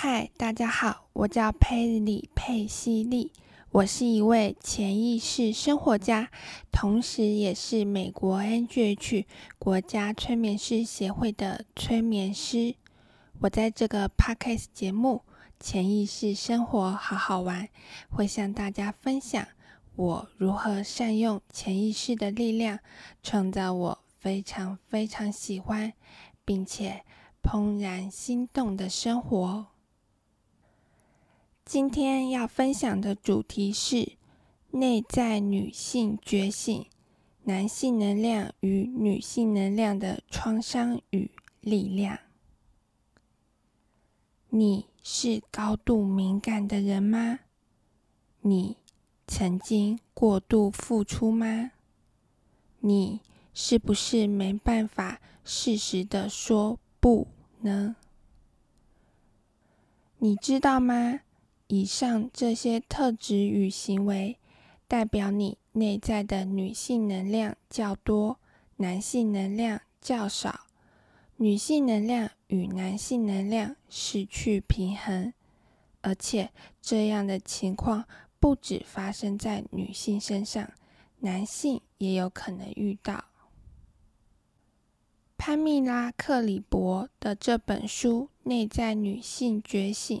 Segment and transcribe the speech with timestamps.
[0.00, 3.32] 嗨，大家好，我叫佩里佩西利，
[3.72, 6.30] 我是一位潜意识生活家，
[6.70, 9.24] 同时也是美国 NGH
[9.58, 12.76] 国家催眠师协会的催眠师。
[13.40, 15.24] 我在这个 Podcast 节目
[15.58, 17.64] 《潜意识生活好好玩》，
[18.08, 19.44] 会向大家分享
[19.96, 22.78] 我如何善用潜意识的力量，
[23.24, 25.92] 创造我非常非常喜欢
[26.44, 27.04] 并且
[27.42, 29.66] 怦然心动的生活。
[31.68, 34.12] 今天要分享的主题是
[34.70, 36.86] 内在女性觉醒，
[37.42, 42.20] 男性能量与女性能量的创伤与力量。
[44.48, 47.40] 你是高度敏感的人吗？
[48.40, 48.78] 你
[49.26, 51.72] 曾经过度付出吗？
[52.80, 53.20] 你
[53.52, 57.28] 是不是没办法适时的说不
[57.60, 57.96] 呢？
[60.16, 61.20] 你知道吗？
[61.68, 64.38] 以上这些特质与行为，
[64.86, 68.38] 代表你内在的女性能量较多，
[68.76, 70.60] 男性能量较少。
[71.36, 75.34] 女性能量与男性能量失去平衡，
[76.00, 78.06] 而且这样的情况
[78.40, 80.72] 不止发生在女性身上，
[81.18, 83.26] 男性也有可能遇到。
[85.36, 90.18] 潘蜜拉·克里伯的这本书《内在女性觉醒》。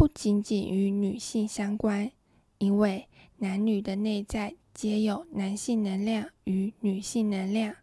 [0.00, 2.10] 不仅仅与女性相关，
[2.56, 3.06] 因为
[3.36, 7.76] 男女的内在皆有男性能量与女性能量，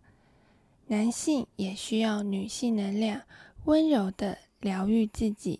[0.87, 3.21] 男性也需要女性能量
[3.65, 5.59] 温柔的疗愈自己，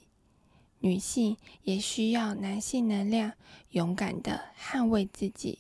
[0.80, 3.34] 女性也需要男性能量
[3.70, 5.60] 勇敢的捍卫自己。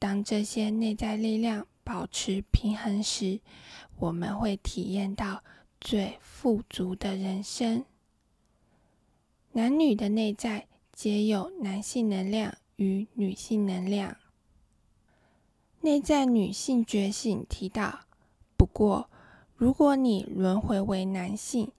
[0.00, 3.38] 当这些内在力量保持平衡时，
[4.00, 5.44] 我们会体验到
[5.80, 7.84] 最富足的人生。
[9.58, 14.16] 男女的内在皆有男性能量与女性能量。
[15.80, 18.02] 内在女性觉醒提到，
[18.56, 19.10] 不过，
[19.56, 21.72] 如果你轮回为男性，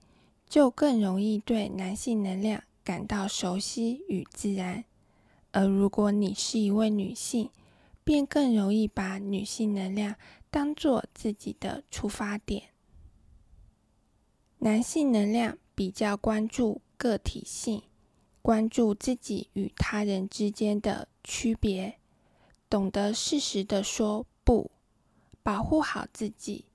[0.46, 4.84] 就更容易对男性能量感到熟悉与自然；
[5.52, 7.48] 而如果你是一位女性，
[8.04, 10.16] 便更容易把女性能量
[10.50, 12.64] 当做自己的出发点。
[14.58, 16.82] 男性能量比较关注。
[17.00, 17.82] 个体性，
[18.42, 21.98] 关注自己与他人之间的区别，
[22.68, 24.70] 懂得适时的说不，
[25.42, 26.66] 保护好自己。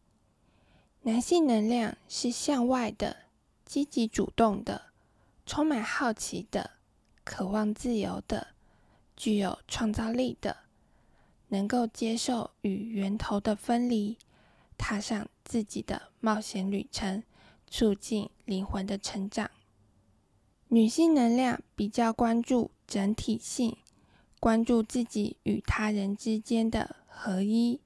[1.03, 3.17] 男性能量是向外的，
[3.65, 4.85] 积极主动的，
[5.45, 6.71] 充满好奇的，
[7.23, 8.47] 渴望自由的，
[9.15, 10.57] 具有创造力的，
[11.49, 14.17] 能够接受与源头的分离，
[14.75, 17.21] 踏上自己的冒险旅程，
[17.67, 19.51] 促进灵魂的成长。
[20.69, 23.77] 女性能量比较关注整体性，
[24.39, 27.79] 关注自己与他人之间的合一，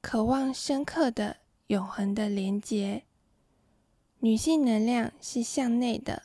[0.00, 3.04] 渴望深刻的、永恒的连结。
[4.20, 6.22] 女性能量是向内的，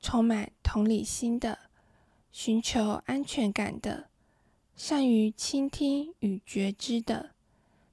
[0.00, 1.58] 充满同理心的，
[2.30, 4.08] 寻求安全感的，
[4.76, 7.30] 善于倾听与觉知的，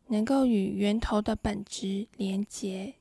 [0.08, 2.94] 能够与源头的本质连结。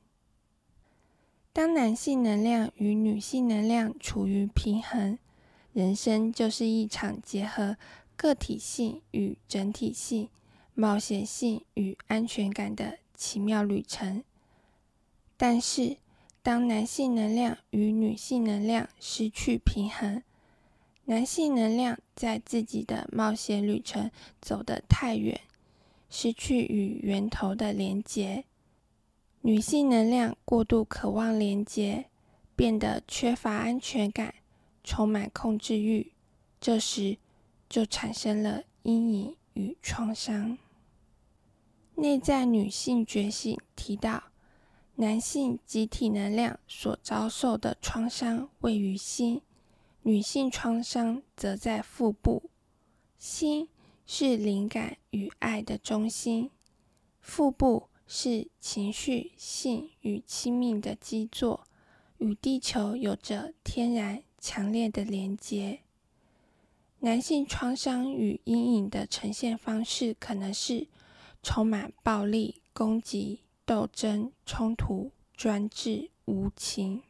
[1.52, 5.18] 当男性能量与女性能量处于平衡，
[5.72, 7.76] 人生就是一场结合
[8.16, 10.28] 个体性与整体性、
[10.74, 14.22] 冒险性与安全感的奇妙旅程。
[15.36, 15.96] 但是，
[16.40, 20.22] 当男性能量与女性能量失去平衡，
[21.06, 24.08] 男性能量在自己的冒险旅程
[24.40, 25.40] 走得太远，
[26.08, 28.44] 失去与源头的连结。
[29.42, 32.10] 女性能量过度渴望连接，
[32.54, 34.34] 变得缺乏安全感，
[34.84, 36.12] 充满控制欲，
[36.60, 37.16] 这时
[37.66, 40.58] 就产生了阴影与创伤。
[41.94, 44.24] 内在女性觉醒提到，
[44.96, 49.40] 男性集体能量所遭受的创伤位于心，
[50.02, 52.50] 女性创伤则在腹部。
[53.16, 53.70] 心
[54.04, 56.50] 是灵感与爱的中心，
[57.22, 57.86] 腹部。
[58.12, 61.64] 是情绪性与亲密的基座，
[62.18, 65.82] 与地球有着天然强烈的连接。
[66.98, 70.88] 男性创伤与阴影的呈现方式可能是
[71.40, 77.02] 充满暴力、攻击、斗争、冲突、专制、无情；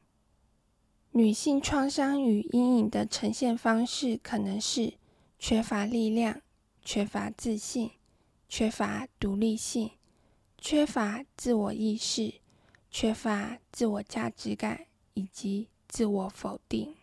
[1.12, 4.92] 女性创伤与阴影的呈现方式可能是
[5.38, 6.42] 缺乏力量、
[6.84, 7.90] 缺乏自信、
[8.50, 9.92] 缺乏独立性。
[10.60, 12.34] 缺乏自我意识，
[12.90, 16.94] 缺乏自我价值感以及自我否定。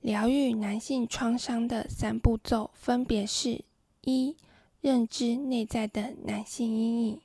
[0.00, 3.64] 疗愈男性创伤的三步骤分别是：
[4.02, 4.36] 一、
[4.80, 7.18] 认知内在的男性阴影；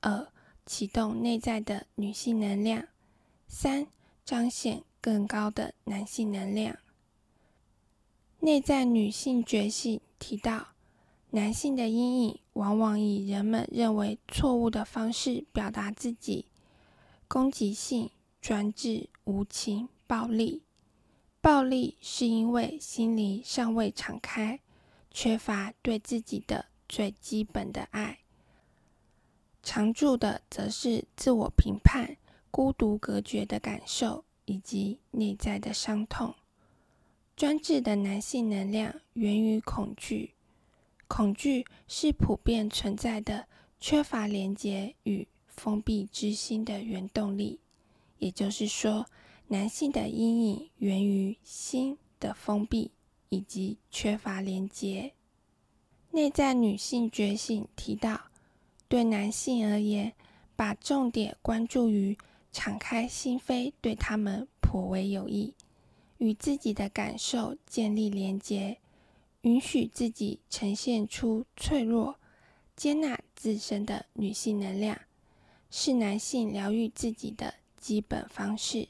[0.00, 0.32] 二、
[0.64, 2.82] 启动内在的女性能量；
[3.46, 3.86] 三、
[4.24, 6.76] 彰显更高的男性能量。
[8.40, 10.68] 内在女性觉醒提到，
[11.36, 16.46] 男性的阴影往往以人们认为错误的方式表达自己，
[17.28, 18.08] 攻击性、
[18.40, 20.62] 专制、无情、暴力。
[21.42, 24.58] 暴力是因为心灵尚未敞开，
[25.10, 28.20] 缺乏对自己的最基本的爱；
[29.62, 32.16] 常驻的则是自我评判、
[32.50, 36.34] 孤独隔绝的感受以及内在的伤痛。
[37.36, 40.32] 专制的男性能量源于恐惧，
[41.08, 43.46] 恐惧是普遍存在的
[43.80, 47.60] 缺乏连接与封闭之心的原动力，
[48.18, 49.06] 也就是说。
[49.48, 52.90] 男性的阴影源于心的封闭
[53.28, 55.12] 以及缺乏连接。
[56.10, 58.20] 内在女性觉醒提到，
[58.88, 60.12] 对男性而言，
[60.56, 62.18] 把重点关注于
[62.50, 65.54] 敞开心扉，对他们颇为有益。
[66.18, 68.78] 与自己的感受建立连接，
[69.46, 72.16] 允许自己呈现出脆弱，
[72.74, 75.00] 接纳自身的女性能量，
[75.70, 78.88] 是男性疗愈自己的基本方式。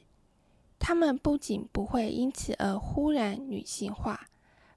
[0.79, 4.27] 他们不仅不会因此而忽然女性化，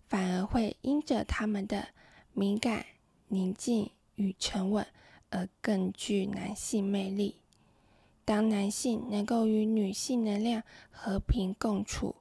[0.06, 1.88] 反而会因着他们的
[2.35, 2.85] 敏感、
[3.29, 4.87] 宁静与沉稳
[5.31, 7.37] 而更具男性魅力。
[8.26, 12.17] 当男性能够与女性能量和平共处，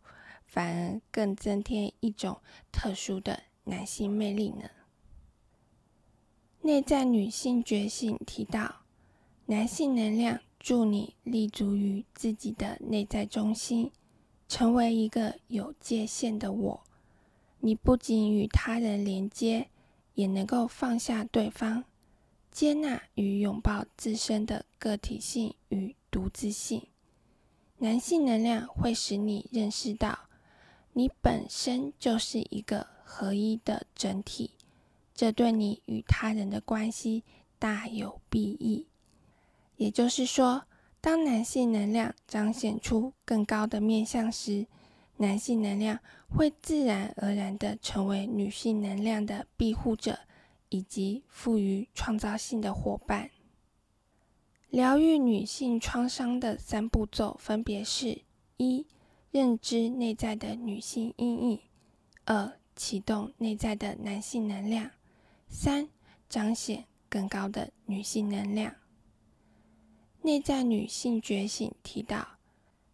[0.46, 2.40] 反而更增添一种
[2.72, 4.70] 特殊的男性魅力呢？
[6.62, 8.82] 内在女性觉醒提到，
[9.46, 10.42] 男性能量。
[10.60, 13.90] 助你立足于自己的内在中心，
[14.50, 16.84] 成为一个有界限的我。
[17.62, 19.70] 你不仅与他人连接，
[20.16, 21.86] 也能够放下对方，
[22.52, 26.86] 接纳与拥抱自身的个体性与独自性。
[27.78, 30.20] 男性能量会使你认识到，
[30.92, 34.52] 你本身就是一个合一的整体，
[35.16, 37.24] 这对你与他人的关系
[37.58, 38.86] 大有裨益。
[39.78, 40.66] 也就是说，
[41.02, 44.68] 当男性能量彰显出更高的面相时，
[45.18, 50.20] 男性能量会自然而然地成为女性能量的庇护者，
[50.70, 53.32] 以及赋予创造性的伙伴。
[54.70, 58.22] 疗愈女性创伤的三步骤分别是：
[58.58, 58.86] 一、
[59.32, 61.60] 认知内在的女性阴影；
[62.26, 64.92] 二、启动内在的男性能量；
[65.50, 65.90] 三、
[66.30, 68.74] 彰显更高的女性能量。
[70.22, 72.26] 内在女性觉醒提到，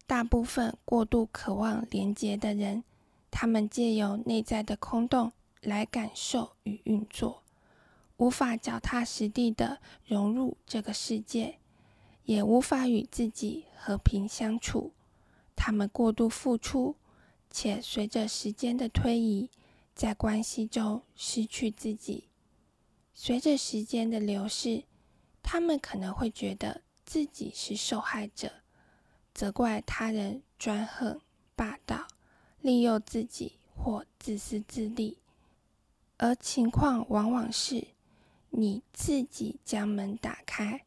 [0.04, 2.82] 大部分过度渴望连结的人，
[3.30, 5.30] 他们借由内在的空洞
[5.60, 7.44] 来感受与运作，
[8.16, 11.58] 无法脚踏实地的融入这个世界，
[12.24, 14.90] 也无法与自己和平相处。
[15.54, 16.96] 他们过度付出，
[17.52, 19.48] 且随着时间的推移，
[19.96, 22.28] 在关系中失去自己。
[23.12, 24.84] 随着时间的流逝，
[25.42, 26.82] 他们可能会觉得。
[27.08, 28.50] 自己是受害者，
[29.32, 31.20] 责怪他人专横
[31.54, 32.08] 霸道、
[32.60, 35.18] 利诱自己或自私自利，
[36.16, 37.86] 而情况往往是
[38.50, 40.84] 你自己将门打开，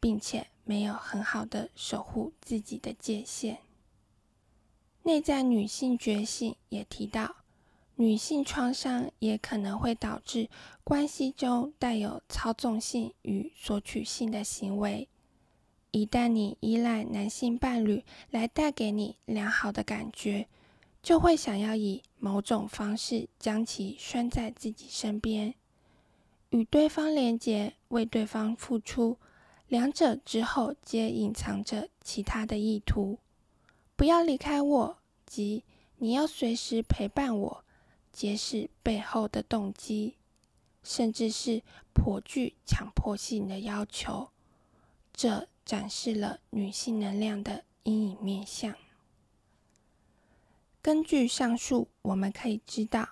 [0.00, 3.58] 并且没有很好的守护自己的界限。
[5.04, 7.36] 内在女性觉醒也提到，
[8.00, 10.48] 女性创伤也可能会导致
[10.82, 15.06] 关系中带有操纵性与索取性的行为。
[15.90, 20.48] 一旦你依赖男性伴侣来带给你良好的感觉，
[21.02, 25.52] 就会想要以某种方式将其拴在自己身边，
[26.48, 29.18] 与对方连结，为对方付出。
[29.68, 33.18] 两者之后皆隐藏着其他的意图。
[33.94, 35.64] 不要离开我，即
[35.98, 37.64] 你要随时陪伴我，
[38.20, 40.16] 揭示背后的动机，
[40.82, 41.62] 甚至是
[41.94, 44.28] 颇具强迫性的要求。
[45.14, 45.48] 这。
[45.62, 48.74] 展示了女性能量的阴影面相。
[50.82, 53.08] 根据上述，我们可以知道，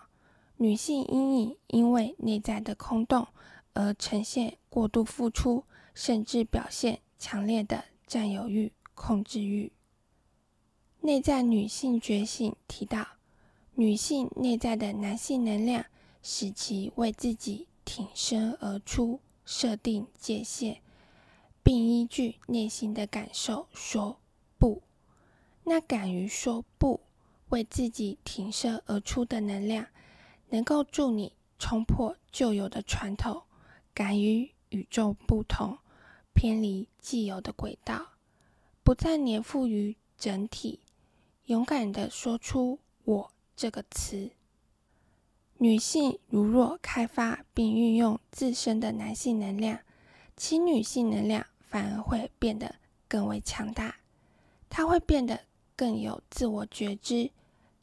[0.56, 3.28] 女性阴影因为内在的空洞
[3.74, 5.62] 而呈现过度付出，
[5.94, 9.70] 甚至表现强烈的占有欲、控制欲。
[11.02, 13.06] 内在女性觉醒提到，
[13.80, 15.84] 女性内在的男性能量
[16.20, 20.82] 使其为自己挺身而出，设定界限。
[21.62, 24.18] 并依据内心的感受说
[24.58, 24.82] 不。
[25.62, 26.98] 那敢于说不，
[27.50, 29.86] 为自己挺身而出的能量，
[30.48, 33.42] 能够助你冲破旧有的传统，
[33.94, 35.78] 敢于与众不同，
[36.34, 38.14] 偏离既有的轨道，
[38.82, 40.80] 不再黏附于整体，
[41.44, 44.30] 勇敢的说出“我”这个词。
[45.56, 49.80] 女性如若开发并运用自身的男性能量，
[50.36, 52.76] 其女性能量反而会变得
[53.08, 53.96] 更为强大。
[54.70, 55.40] 她会变得
[55.74, 57.32] 更有自我觉知，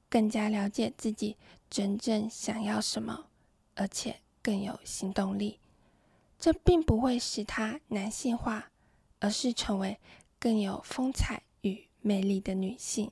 [0.10, 1.36] 更加了解自己
[1.70, 3.26] 真正想要什么，
[3.74, 5.60] 而且更有行动力。
[6.40, 8.72] 这并不会使她男性化，
[9.20, 10.00] 而是成为
[10.40, 13.12] 更有风采与魅力的女性。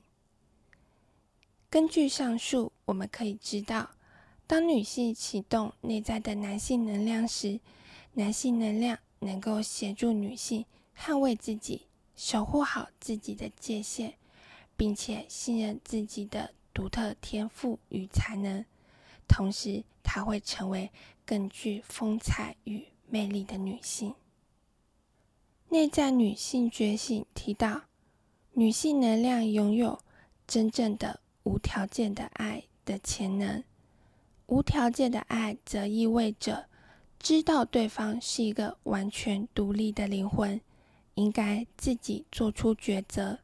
[1.74, 3.90] 根据上述，我们可以知道。
[4.46, 7.58] 当女性启动内在的男性能量时，
[8.12, 10.64] 男性能量能够协助女性
[10.96, 14.14] 捍卫自己、守护好自己的界限，
[14.76, 18.64] 并且信任自己的独特天赋与才能。
[19.26, 20.92] 同时，她会成为
[21.26, 24.14] 更具风采与魅力的女性。
[25.70, 27.82] 内在女性觉醒提到，
[28.52, 29.98] 女性能量拥有
[30.46, 33.64] 真正的无条件的爱的潜能。
[34.46, 36.68] 无条件的爱，则意味着
[37.18, 40.60] 知道对方是一个完全独立的灵魂，
[41.14, 43.38] 应该自己做出抉择。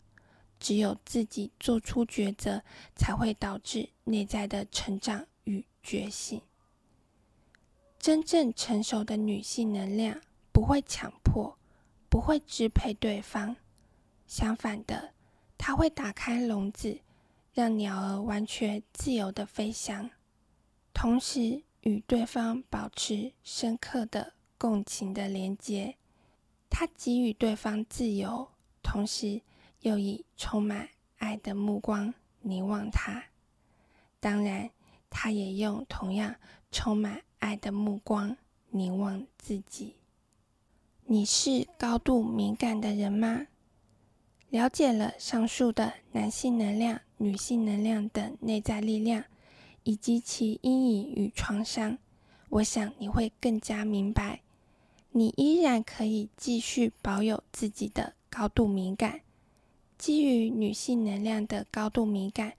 [0.59, 2.63] 只有自己做出抉择，
[2.95, 6.39] 才会导致内在的成长与觉醒。
[7.99, 10.21] 真正成熟的女性能量
[10.53, 11.57] 不会强迫，
[12.11, 13.57] 不会支配对方。
[14.27, 15.15] 相反的，
[15.57, 17.01] 她会打开笼子，
[17.53, 20.11] 让鸟儿完全自由的飞翔。
[20.93, 25.97] 同时与对方保持深刻的共情的连接，
[26.69, 28.49] 他给予对方自由，
[28.83, 29.41] 同时
[29.81, 30.89] 又以充满
[31.19, 33.25] 爱的目光凝望他。
[34.21, 34.71] 当然，
[35.09, 36.37] 他也用同样
[36.71, 38.37] 充满爱的目光
[38.69, 39.97] 凝望自己。
[41.07, 43.47] 你是高度敏感的人吗？
[44.51, 49.25] 了解了上述的男性能量、女性能量等内在力量。
[49.83, 51.97] 以及其阴影与创伤，
[52.51, 54.43] 我想你会更加明白，
[55.11, 59.23] 你依然可以继续保有自己的高度敏感。
[59.97, 62.53] 基于女性能量的高度敏感，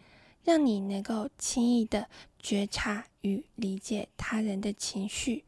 [0.44, 2.08] 让你能够轻易的
[2.40, 5.46] 觉察与理解他人的情绪，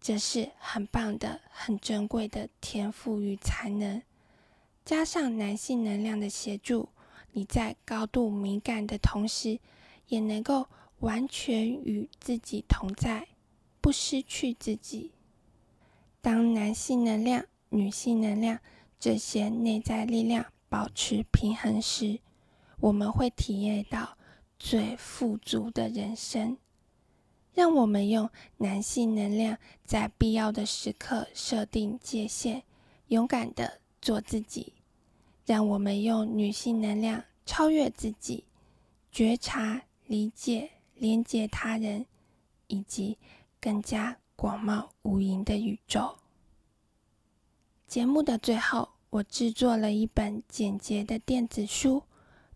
[0.00, 4.02] 这是很棒的、很珍贵的天赋与才能。
[4.84, 6.88] 加上男性能量的协助，
[7.32, 9.58] 你在高度敏感的同时，
[10.08, 10.66] 也能够。
[11.00, 13.28] 完全与自己同在，
[13.82, 15.12] 不失去自己。
[16.22, 18.58] 当男性能量、女性能量
[18.98, 22.20] 这些内在力量保持平衡时，
[22.80, 24.16] 我们会体验到
[24.58, 26.56] 最富足的人生。
[27.52, 32.62] 让我们用男性能量在必要的时刻设定界限，
[33.08, 34.72] 勇敢的做自己；
[35.46, 38.44] 让我们用女性能量超越自己，
[39.10, 40.70] 觉察、理解。
[40.96, 42.06] 连接他人，
[42.68, 43.18] 以及
[43.60, 46.16] 更加广袤无垠的宇宙。
[47.88, 51.98] 节目的最后，我制作了一本简洁的电子书《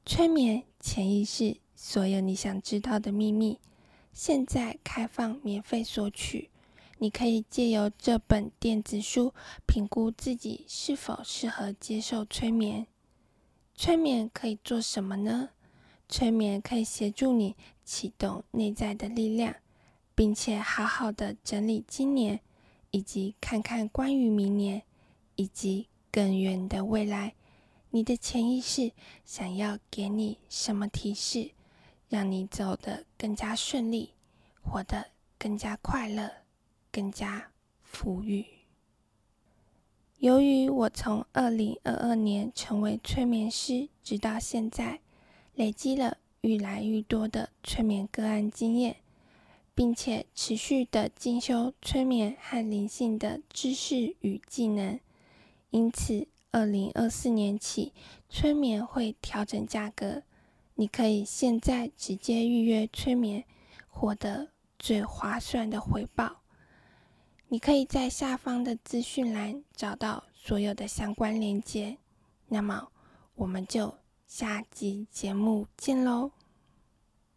[0.07, 3.55] 催眠潜意识：所有你想知道的秘密》，
[4.13, 6.49] 现在开放免费索取。
[6.99, 9.33] 你可以借由这本电子书
[9.67, 12.87] 评估自己是否适合接受催眠。
[13.75, 15.51] 催眠可以做什么呢？
[16.09, 19.55] 催眠可以协助你启动内在的力量，
[20.15, 22.41] 并且好好的整理今年，
[22.91, 24.83] 以及看看关于明年
[25.37, 27.35] 以及更远的未来，
[27.91, 28.91] 你的潜意识
[29.25, 31.51] 想要给你什么提示，
[32.09, 34.15] 让你走得更加顺利，
[34.63, 36.29] 活得更加快乐，
[36.91, 37.51] 更加
[37.83, 38.45] 富裕。
[40.19, 45.01] 由于我从二零二二年成为催眠师，直到现在。
[45.55, 48.99] 累积了愈来愈多的催眠个案经验，
[49.75, 55.01] 并且持续的进修催眠和灵性的知识与技能，
[55.71, 57.93] 因此，二零二四年起，
[58.29, 60.23] 催眠会调整价格。
[60.77, 63.45] 你可以现在直接预约催眠，
[63.89, 66.38] 获得最划算的回报。
[67.49, 71.99] 你可以在下方的资讯栏找到所有的相关链接。
[72.49, 72.89] 那么，
[73.35, 73.95] 我们就。
[74.29, 76.31] 下集节目见喽！